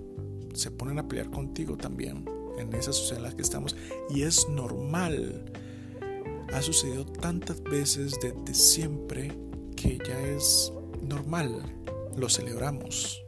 Se 0.55 0.71
ponen 0.71 0.99
a 0.99 1.09
pelear 1.09 1.31
contigo 1.31 1.77
también 1.77 2.25
en 2.59 2.75
esa 2.75 2.93
sociedad 2.93 3.19
en 3.19 3.31
la 3.31 3.37
que 3.37 3.43
estamos 3.43 3.77
y 4.11 4.23
es 4.23 4.49
normal. 4.49 5.45
Ha 6.53 6.63
sucedido 6.63 7.07
tantas 7.07 7.63
veces 7.63 8.19
desde 8.21 8.55
siempre 8.55 9.33
que 9.77 9.99
ya 9.99 10.21
es 10.21 10.73
normal. 11.03 11.63
Lo 12.17 12.29
celebramos. 12.29 13.25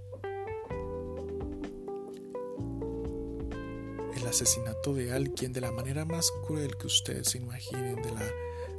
El 4.17 4.27
asesinato 4.27 4.93
de 4.95 5.13
alguien 5.13 5.53
de 5.53 5.61
la 5.61 5.73
manera 5.73 6.05
más 6.05 6.31
cruel 6.47 6.77
que 6.77 6.87
ustedes 6.87 7.29
se 7.29 7.39
imaginen, 7.39 8.03
de 8.03 8.11
la 8.13 8.33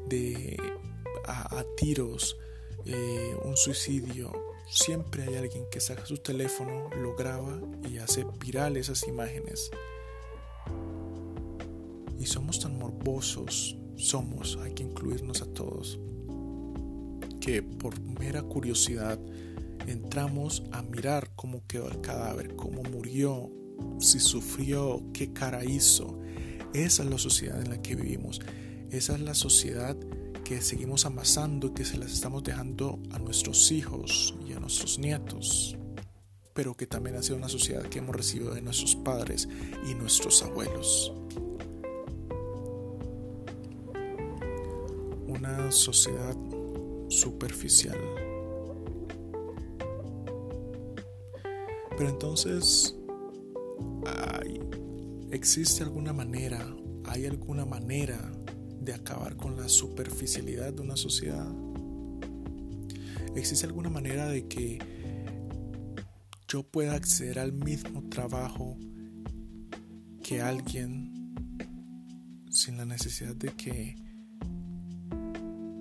de 0.07 0.57
a 1.25 1.63
tiros, 1.77 2.37
eh, 2.85 3.35
un 3.43 3.55
suicidio, 3.57 4.31
siempre 4.69 5.23
hay 5.23 5.35
alguien 5.35 5.65
que 5.69 5.79
saca 5.79 6.05
su 6.05 6.17
teléfono, 6.17 6.89
lo 6.95 7.15
graba 7.15 7.59
y 7.89 7.97
hace 7.97 8.25
viral 8.39 8.77
esas 8.77 9.07
imágenes. 9.07 9.69
Y 12.19 12.25
somos 12.25 12.59
tan 12.59 12.77
morbosos, 12.77 13.77
somos, 13.95 14.57
hay 14.61 14.73
que 14.73 14.83
incluirnos 14.83 15.41
a 15.41 15.53
todos, 15.53 15.99
que 17.39 17.63
por 17.63 17.99
mera 17.99 18.43
curiosidad 18.43 19.19
entramos 19.87 20.63
a 20.71 20.81
mirar 20.81 21.31
cómo 21.35 21.65
quedó 21.67 21.89
el 21.89 22.01
cadáver, 22.01 22.55
cómo 22.55 22.83
murió, 22.83 23.49
si 23.99 24.19
sufrió, 24.19 25.01
qué 25.13 25.33
cara 25.33 25.65
hizo. 25.65 26.19
Esa 26.73 27.03
es 27.03 27.09
la 27.09 27.17
sociedad 27.17 27.61
en 27.61 27.69
la 27.69 27.81
que 27.81 27.95
vivimos. 27.95 28.39
Esa 28.91 29.15
es 29.15 29.21
la 29.21 29.33
sociedad 29.33 29.97
que 30.43 30.61
seguimos 30.61 31.05
amasando 31.05 31.67
y 31.67 31.71
que 31.71 31.85
se 31.85 31.97
las 31.97 32.11
estamos 32.11 32.43
dejando 32.43 32.99
a 33.11 33.19
nuestros 33.19 33.71
hijos 33.71 34.35
y 34.47 34.53
a 34.53 34.59
nuestros 34.59 34.99
nietos, 34.99 35.77
pero 36.53 36.75
que 36.75 36.87
también 36.87 37.15
ha 37.15 37.23
sido 37.23 37.37
una 37.37 37.49
sociedad 37.49 37.83
que 37.83 37.99
hemos 37.99 38.15
recibido 38.15 38.53
de 38.53 38.61
nuestros 38.61 38.95
padres 38.95 39.47
y 39.89 39.93
nuestros 39.95 40.43
abuelos. 40.43 41.13
Una 45.27 45.71
sociedad 45.71 46.35
superficial. 47.09 47.97
Pero 51.97 52.09
entonces, 52.09 52.95
¿existe 55.31 55.83
alguna 55.83 56.13
manera, 56.13 56.65
hay 57.05 57.25
alguna 57.25 57.65
manera 57.65 58.31
de 58.81 58.93
acabar 58.93 59.35
con 59.37 59.55
la 59.55 59.69
superficialidad 59.69 60.73
de 60.73 60.81
una 60.81 60.97
sociedad? 60.97 61.47
¿Existe 63.35 63.65
alguna 63.65 63.89
manera 63.89 64.27
de 64.27 64.47
que 64.47 64.79
yo 66.47 66.63
pueda 66.63 66.95
acceder 66.95 67.39
al 67.39 67.53
mismo 67.53 68.03
trabajo 68.09 68.77
que 70.21 70.41
alguien 70.41 71.11
sin 72.49 72.77
la 72.77 72.85
necesidad 72.85 73.35
de 73.35 73.49
que 73.49 73.95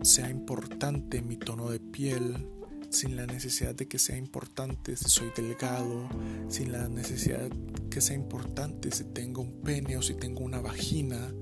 sea 0.02 0.30
importante 0.30 1.22
mi 1.22 1.36
tono 1.36 1.70
de 1.70 1.80
piel, 1.80 2.46
sin 2.90 3.16
la 3.16 3.26
necesidad 3.26 3.74
de 3.74 3.88
que 3.88 3.98
sea 3.98 4.16
importante 4.16 4.96
si 4.96 5.08
soy 5.08 5.30
delgado, 5.36 6.08
sin 6.48 6.72
la 6.72 6.88
necesidad 6.88 7.50
que 7.90 8.00
sea 8.00 8.16
importante 8.16 8.90
si 8.92 9.04
tengo 9.04 9.42
un 9.42 9.60
pene 9.60 9.96
o 9.96 10.02
si 10.02 10.14
tengo 10.14 10.44
una 10.44 10.60
vagina, 10.60 11.32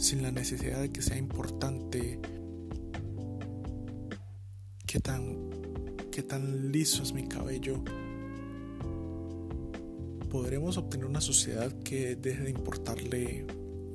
sin 0.00 0.22
la 0.22 0.32
necesidad 0.32 0.80
de 0.80 0.90
que 0.90 1.02
sea 1.02 1.18
importante 1.18 2.18
qué 4.86 4.98
tan, 4.98 5.50
qué 6.10 6.22
tan 6.22 6.72
liso 6.72 7.02
es 7.02 7.12
mi 7.12 7.28
cabello, 7.28 7.84
podremos 10.30 10.78
obtener 10.78 11.04
una 11.04 11.20
sociedad 11.20 11.70
que 11.84 12.16
deje 12.16 12.44
de 12.44 12.50
importarle 12.50 13.46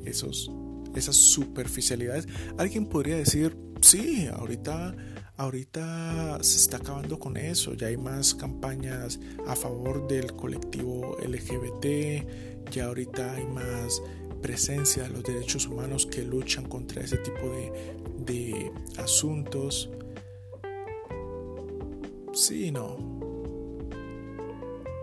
esos, 0.06 0.52
esas 0.96 1.16
superficialidades. 1.16 2.28
Alguien 2.60 2.86
podría 2.86 3.16
decir, 3.18 3.58
sí, 3.82 4.28
ahorita, 4.28 4.96
ahorita 5.38 6.38
se 6.44 6.58
está 6.58 6.78
acabando 6.78 7.18
con 7.18 7.36
eso, 7.36 7.74
ya 7.74 7.88
hay 7.88 7.98
más 7.98 8.36
campañas 8.36 9.20
a 9.48 9.56
favor 9.56 10.08
del 10.08 10.34
colectivo 10.34 11.18
LGBT, 11.20 12.70
ya 12.72 12.86
ahorita 12.86 13.34
hay 13.34 13.46
más 13.48 14.02
presencia 14.46 15.02
de 15.02 15.10
los 15.10 15.24
derechos 15.24 15.66
humanos 15.66 16.06
que 16.06 16.22
luchan 16.22 16.70
contra 16.70 17.02
ese 17.02 17.18
tipo 17.18 17.50
de, 18.28 18.72
asuntos. 19.00 19.90
Sí, 22.32 22.70
no. 22.70 22.96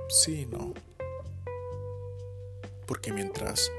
Sí, 0.08 0.46
no. 0.46 0.72
Porque 2.86 3.12
mientras 3.12 3.72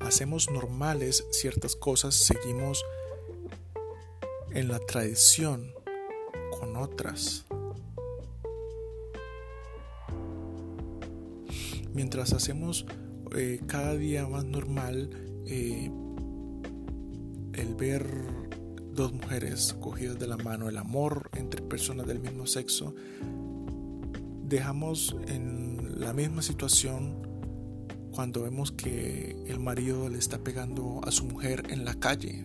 hacemos 0.00 0.50
normales 0.50 1.24
ciertas 1.30 1.74
cosas, 1.74 2.14
seguimos 2.14 2.84
en 4.50 4.68
la 4.68 4.80
tradición 4.80 5.72
con 6.50 6.76
otras. 6.76 7.46
Mientras 11.94 12.34
hacemos 12.34 12.84
eh, 13.36 13.60
cada 13.66 13.94
día 13.94 14.26
más 14.26 14.44
normal 14.44 15.10
eh, 15.46 15.90
el 17.54 17.74
ver 17.74 18.06
dos 18.92 19.12
mujeres 19.12 19.76
cogidas 19.80 20.18
de 20.18 20.26
la 20.26 20.36
mano, 20.36 20.68
el 20.68 20.76
amor 20.76 21.30
entre 21.36 21.62
personas 21.62 22.06
del 22.06 22.20
mismo 22.20 22.46
sexo, 22.46 22.94
dejamos 24.44 25.16
en 25.26 26.00
la 26.00 26.12
misma 26.12 26.42
situación 26.42 27.26
cuando 28.10 28.42
vemos 28.42 28.72
que 28.72 29.44
el 29.46 29.60
marido 29.60 30.08
le 30.08 30.18
está 30.18 30.38
pegando 30.38 31.00
a 31.04 31.10
su 31.10 31.24
mujer 31.24 31.64
en 31.70 31.84
la 31.84 31.94
calle. 31.94 32.44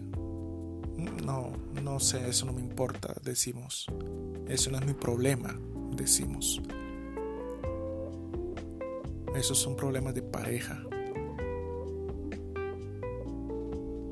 No, 1.26 1.52
no 1.82 2.00
sé, 2.00 2.30
eso 2.30 2.46
no 2.46 2.54
me 2.54 2.62
importa, 2.62 3.16
decimos. 3.24 3.88
Eso 4.48 4.70
no 4.70 4.78
es 4.78 4.86
mi 4.86 4.94
problema, 4.94 5.60
decimos. 5.96 6.62
Esos 9.36 9.58
son 9.58 9.76
problemas 9.76 10.14
de 10.14 10.22
pareja. 10.22 10.84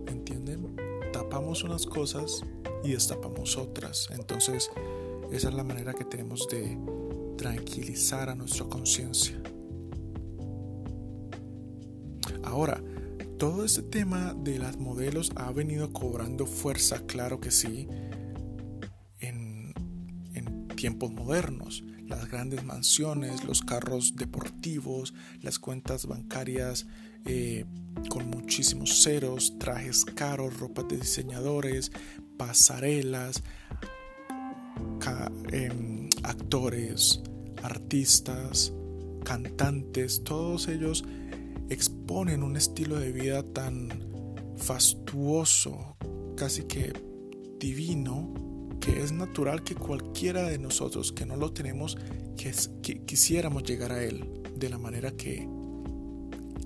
¿Entienden? 0.07 0.75
Tapamos 1.13 1.63
unas 1.63 1.85
cosas 1.85 2.43
y 2.83 2.93
destapamos 2.93 3.55
otras. 3.55 4.09
Entonces, 4.11 4.71
esa 5.31 5.49
es 5.49 5.53
la 5.53 5.63
manera 5.63 5.93
que 5.93 6.05
tenemos 6.05 6.47
de 6.49 6.77
tranquilizar 7.37 8.29
a 8.29 8.35
nuestra 8.35 8.65
conciencia. 8.65 9.41
Ahora, 12.43 12.81
todo 13.37 13.63
este 13.63 13.83
tema 13.83 14.33
de 14.33 14.57
las 14.57 14.77
modelos 14.77 15.31
ha 15.35 15.51
venido 15.51 15.93
cobrando 15.93 16.45
fuerza, 16.45 17.05
claro 17.05 17.39
que 17.39 17.51
sí, 17.51 17.87
en, 19.19 19.73
en 20.33 20.67
tiempos 20.69 21.11
modernos 21.11 21.83
las 22.11 22.29
grandes 22.29 22.63
mansiones, 22.63 23.43
los 23.43 23.61
carros 23.61 24.15
deportivos, 24.15 25.13
las 25.41 25.57
cuentas 25.57 26.05
bancarias 26.05 26.85
eh, 27.25 27.65
con 28.09 28.29
muchísimos 28.29 29.03
ceros, 29.03 29.57
trajes 29.59 30.05
caros, 30.05 30.59
ropas 30.59 30.87
de 30.89 30.97
diseñadores, 30.97 31.91
pasarelas, 32.37 33.43
em, 35.51 36.09
actores, 36.23 37.21
artistas, 37.63 38.73
cantantes, 39.23 40.23
todos 40.23 40.67
ellos 40.67 41.03
exponen 41.69 42.43
un 42.43 42.57
estilo 42.57 42.99
de 42.99 43.11
vida 43.11 43.43
tan 43.43 43.89
fastuoso, 44.57 45.95
casi 46.35 46.63
que 46.63 46.93
divino, 47.59 48.50
que 48.81 49.01
es 49.01 49.11
natural 49.13 49.63
que 49.63 49.75
cualquiera 49.75 50.43
de 50.43 50.57
nosotros 50.57 51.11
que 51.11 51.25
no 51.25 51.37
lo 51.37 51.53
tenemos, 51.53 51.97
que, 52.35 52.51
quisiéramos 53.05 53.63
llegar 53.63 53.91
a 53.91 54.03
Él 54.03 54.41
de 54.55 54.69
la 54.69 54.77
manera 54.77 55.11
que 55.11 55.47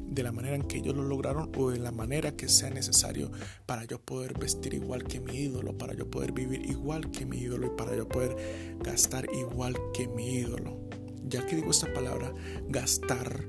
de 0.08 0.24
la 0.24 0.32
manera 0.32 0.56
en 0.56 0.64
que 0.64 0.78
ellos 0.78 0.96
lo 0.96 1.04
lograron 1.04 1.52
o 1.58 1.72
de 1.72 1.80
la 1.80 1.92
manera 1.92 2.38
que 2.38 2.48
sea 2.48 2.70
necesario 2.70 3.32
para 3.66 3.84
yo 3.84 4.00
poder 4.00 4.40
vestir 4.40 4.74
igual 4.74 5.04
que 5.04 5.20
mi 5.20 5.36
ídolo, 5.36 5.78
para 5.78 5.94
yo 5.94 6.10
poder 6.10 6.32
vivir 6.32 6.62
igual 6.70 7.12
que 7.12 7.26
mi 7.26 7.38
ídolo 7.40 7.68
y 7.68 7.78
para 7.78 7.98
yo 7.98 8.08
poder 8.08 8.78
gastar 8.80 9.28
igual 9.34 9.76
que 9.94 10.08
mi 10.08 10.36
ídolo. 10.36 10.80
Ya 11.28 11.46
que 11.46 11.58
digo 11.58 11.70
esta 11.70 11.94
palabra, 11.94 12.34
gastar, 12.70 13.46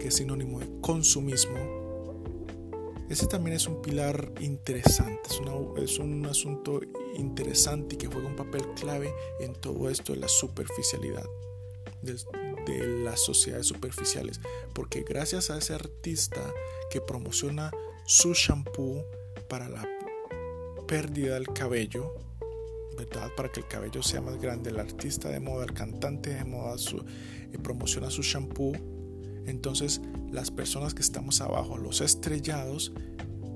que 0.00 0.08
es 0.08 0.16
sinónimo 0.16 0.58
de 0.58 0.68
consumismo, 0.80 1.79
ese 3.10 3.26
también 3.26 3.56
es 3.56 3.66
un 3.66 3.82
pilar 3.82 4.32
interesante, 4.40 5.20
es, 5.28 5.40
es, 5.82 5.98
un 5.98 6.26
asunto 6.26 6.80
interesante 7.16 7.96
y 7.96 7.98
que 7.98 8.06
juega 8.06 8.28
un 8.28 8.36
papel 8.36 8.62
clave 8.80 9.12
en 9.40 9.52
todo 9.54 9.90
esto 9.90 10.12
de 10.12 10.20
la 10.20 10.28
superficialidad 10.28 11.26
de, 12.02 13.02
las 13.04 13.20
sociedades 13.20 13.66
superficiales. 13.66 14.40
Porque 14.74 15.02
gracias 15.02 15.50
a 15.50 15.58
ese 15.58 15.74
artista 15.74 16.40
que 16.90 17.00
promociona 17.00 17.70
su 18.04 18.32
shampoo 18.34 19.04
para 19.48 19.68
la 19.68 19.86
pérdida 20.86 21.34
del 21.34 21.48
cabello, 21.48 22.14
¿verdad? 22.96 23.30
Para 23.36 23.50
que 23.50 23.60
el 23.60 23.68
cabello 23.68 24.02
sea 24.02 24.20
más 24.20 24.40
grande, 24.40 24.70
el 24.70 24.78
artista 24.78 25.28
de 25.28 25.40
moda, 25.40 25.64
el 25.64 25.72
cantante 25.72 26.34
de 26.34 26.44
moda 26.44 26.78
su, 26.78 26.98
eh, 26.98 27.58
promociona 27.62 28.10
su 28.10 28.22
shampoo. 28.22 28.72
Entonces 29.46 30.00
las 30.30 30.50
personas 30.50 30.94
que 30.94 31.02
estamos 31.02 31.40
abajo, 31.40 31.76
los 31.76 32.00
estrellados, 32.00 32.92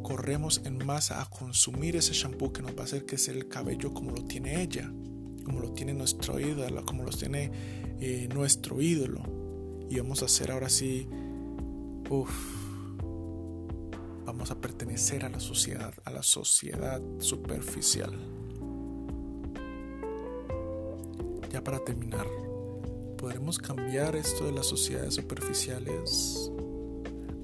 corremos 0.02 0.60
en 0.64 0.84
masa 0.84 1.22
a 1.22 1.30
consumir 1.30 1.96
ese 1.96 2.12
shampoo 2.12 2.52
que 2.52 2.62
nos 2.62 2.76
va 2.76 2.82
a 2.82 2.84
hacer 2.84 3.06
que 3.06 3.18
sea 3.18 3.34
el 3.34 3.48
cabello 3.48 3.92
como 3.92 4.10
lo 4.10 4.24
tiene 4.24 4.62
ella, 4.62 4.92
como 5.44 5.60
lo 5.60 5.72
tiene 5.72 5.94
nuestro 5.94 6.38
ídolo, 6.38 6.84
como 6.84 7.02
lo 7.02 7.10
tiene 7.10 7.50
eh, 8.00 8.28
nuestro 8.32 8.80
ídolo. 8.80 9.22
Y 9.88 9.98
vamos 9.98 10.22
a 10.22 10.26
hacer 10.26 10.50
ahora 10.50 10.68
sí, 10.68 11.08
vamos 14.24 14.50
a 14.50 14.60
pertenecer 14.60 15.24
a 15.24 15.28
la 15.28 15.40
sociedad, 15.40 15.94
a 16.04 16.10
la 16.10 16.22
sociedad 16.22 17.00
superficial. 17.18 18.12
Ya 21.50 21.62
para 21.62 21.78
terminar, 21.84 22.26
¿podremos 23.24 23.58
cambiar 23.58 24.16
esto 24.16 24.44
de 24.44 24.52
las 24.52 24.66
sociedades 24.66 25.14
superficiales? 25.14 26.52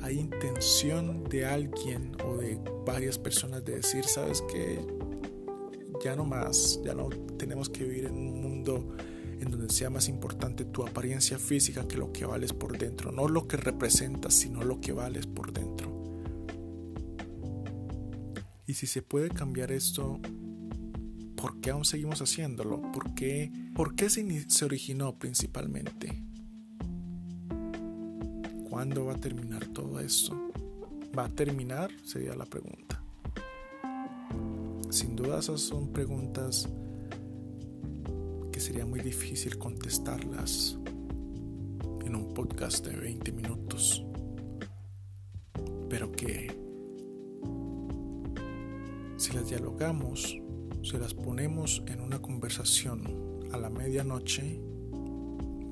¿Hay 0.00 0.18
intención 0.18 1.24
de 1.24 1.46
alguien 1.46 2.14
o 2.22 2.36
de 2.36 2.60
varias 2.84 3.16
personas 3.16 3.64
de 3.64 3.76
decir, 3.76 4.04
sabes 4.04 4.42
que 4.42 4.78
ya 6.04 6.14
no 6.14 6.26
más, 6.26 6.78
ya 6.84 6.92
no 6.92 7.08
tenemos 7.38 7.70
que 7.70 7.84
vivir 7.84 8.04
en 8.04 8.12
un 8.12 8.42
mundo 8.42 8.94
en 9.40 9.50
donde 9.50 9.72
sea 9.72 9.88
más 9.88 10.10
importante 10.10 10.66
tu 10.66 10.86
apariencia 10.86 11.38
física 11.38 11.88
que 11.88 11.96
lo 11.96 12.12
que 12.12 12.26
vales 12.26 12.52
por 12.52 12.76
dentro, 12.76 13.10
no 13.10 13.26
lo 13.26 13.48
que 13.48 13.56
representas, 13.56 14.34
sino 14.34 14.62
lo 14.62 14.82
que 14.82 14.92
vales 14.92 15.26
por 15.26 15.50
dentro. 15.50 16.20
Y 18.66 18.74
si 18.74 18.86
se 18.86 19.00
puede 19.00 19.30
cambiar 19.30 19.72
esto, 19.72 20.20
¿por 21.36 21.58
qué 21.62 21.70
aún 21.70 21.86
seguimos 21.86 22.20
haciéndolo? 22.20 22.82
¿Por 22.92 23.14
qué, 23.14 23.50
por 23.80 23.94
qué 23.94 24.10
se, 24.10 24.64
originó 24.66 25.18
principalmente? 25.18 26.22
¿Cuándo 28.68 29.06
va 29.06 29.14
a 29.14 29.16
terminar 29.16 29.68
todo 29.68 30.00
esto? 30.00 30.36
¿Va 31.18 31.24
a 31.24 31.28
terminar? 31.30 31.90
Sería 32.04 32.36
la 32.36 32.44
pregunta. 32.44 33.02
Sin 34.90 35.16
duda 35.16 35.38
esas 35.38 35.62
son 35.62 35.94
preguntas 35.94 36.68
sería 38.58 38.84
muy 38.84 39.00
difícil 39.00 39.56
contestarlas 39.56 40.78
en 42.04 42.14
un 42.14 42.34
podcast 42.34 42.86
de 42.86 42.94
20 42.94 43.32
minutos, 43.32 44.04
pero 45.88 46.12
que 46.12 46.54
si 49.16 49.32
las 49.32 49.48
dialogamos, 49.48 50.36
si 50.82 50.98
las 50.98 51.14
ponemos 51.14 51.82
en 51.86 52.02
una 52.02 52.20
conversación 52.20 53.29
a 53.52 53.58
la 53.58 53.70
medianoche, 53.70 54.60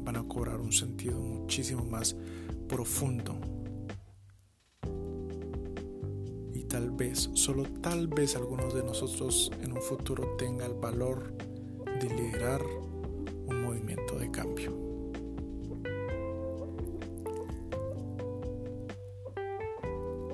van 0.05 0.17
a 0.17 0.27
cobrar 0.27 0.61
un 0.61 0.73
sentido 0.73 1.21
muchísimo 1.21 1.85
más 1.85 2.17
profundo. 2.69 3.39
Y 6.55 6.65
tal 6.65 6.91
vez, 6.91 7.31
solo 7.35 7.65
tal 7.81 8.09
vez 8.09 8.37
algunos 8.37 8.75
de 8.75 8.83
nosotros 8.83 9.51
en 9.63 9.73
un 9.73 9.83
futuro 9.83 10.37
tenga 10.37 10.67
el 10.67 10.75
valor 10.75 11.35
de 12.01 12.09
liderar 12.15 12.63
un 13.47 13.63
movimiento 13.63 14.19
de 14.19 14.31
cambio. 14.31 14.89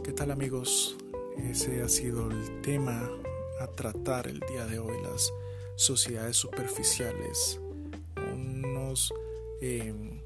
¿Qué 0.02 0.12
tal 0.12 0.30
amigos? 0.30 0.96
Ese 1.38 1.82
ha 1.82 1.88
sido 1.88 2.30
el 2.30 2.60
tema 2.60 3.10
a 3.60 3.66
tratar 3.66 4.28
el 4.28 4.40
día 4.40 4.66
de 4.66 4.78
hoy, 4.78 5.00
las 5.02 5.32
sociedades 5.76 6.36
superficiales, 6.36 7.60
unos 8.32 9.12
em, 9.60 10.20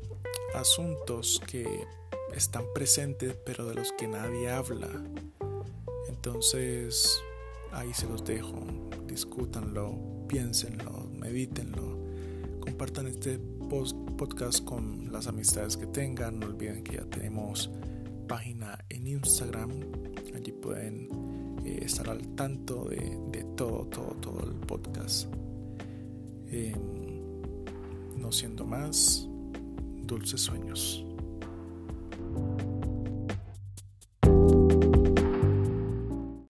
asuntos 0.55 1.41
que 1.47 1.87
están 2.35 2.65
presentes 2.75 3.37
pero 3.45 3.67
de 3.67 3.75
los 3.75 3.93
que 3.93 4.09
nadie 4.09 4.51
habla. 4.51 4.89
Entonces, 6.09 7.21
ahí 7.73 7.93
se 7.95 8.07
los 8.07 8.25
dejo, 8.25 8.67
discútanlo, 9.07 9.99
piénsenlo, 10.29 11.09
medítenlo, 11.13 11.99
compartan 12.61 13.07
este 13.07 13.39
podcast 14.17 14.65
con 14.65 15.13
las 15.13 15.27
amistades 15.27 15.77
que 15.77 15.87
tengan, 15.87 16.41
no 16.41 16.47
olviden 16.47 16.83
que 16.83 16.97
ya 16.97 17.05
tenemos 17.05 17.71
página 18.27 18.85
en 18.89 19.07
Instagram, 19.07 19.71
allí 20.35 20.53
pueden 20.53 21.09
eh, 21.65 21.81
estar 21.83 22.09
al 22.09 22.35
tanto 22.35 22.85
de, 22.85 23.45
todo, 23.59 23.85
todo, 23.87 24.15
todo 24.21 24.41
el 24.45 24.55
podcast. 24.55 25.27
Em, 26.49 27.43
no 28.17 28.31
siendo 28.31 28.65
más, 28.65 29.29
dulces 30.05 30.41
sueños. 30.41 31.05